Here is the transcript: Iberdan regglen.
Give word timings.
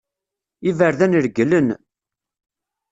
Iberdan 0.69 1.13
regglen. 1.23 1.67